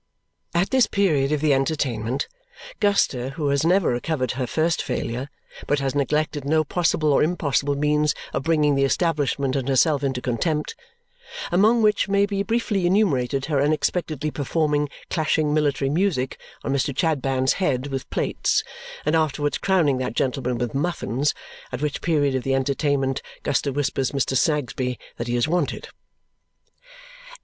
At 0.55 0.71
this 0.71 0.87
period 0.87 1.31
of 1.31 1.41
the 1.41 1.53
entertainment, 1.53 2.27
Guster, 2.79 3.33
who 3.33 3.49
has 3.49 3.63
never 3.63 3.89
recovered 3.89 4.31
her 4.31 4.47
first 4.47 4.81
failure, 4.81 5.29
but 5.67 5.77
has 5.77 5.93
neglected 5.93 6.43
no 6.43 6.63
possible 6.63 7.13
or 7.13 7.21
impossible 7.21 7.75
means 7.75 8.15
of 8.33 8.41
bringing 8.41 8.73
the 8.73 8.83
establishment 8.83 9.55
and 9.55 9.67
herself 9.67 10.03
into 10.03 10.19
contempt 10.19 10.73
among 11.51 11.83
which 11.83 12.09
may 12.09 12.25
be 12.25 12.41
briefly 12.41 12.87
enumerated 12.87 13.45
her 13.45 13.61
unexpectedly 13.61 14.31
performing 14.31 14.89
clashing 15.11 15.53
military 15.53 15.91
music 15.91 16.39
on 16.63 16.73
Mr. 16.73 16.97
Chadband's 16.97 17.53
head 17.61 17.85
with 17.85 18.09
plates, 18.09 18.63
and 19.05 19.15
afterwards 19.15 19.59
crowning 19.59 19.99
that 19.99 20.15
gentleman 20.15 20.57
with 20.57 20.73
muffins 20.73 21.35
at 21.71 21.79
which 21.79 22.01
period 22.01 22.33
of 22.33 22.41
the 22.41 22.55
entertainment, 22.55 23.21
Guster 23.43 23.71
whispers 23.71 24.13
Mr. 24.13 24.35
Snagsby 24.35 24.97
that 25.17 25.27
he 25.27 25.35
is 25.35 25.47
wanted. 25.47 25.89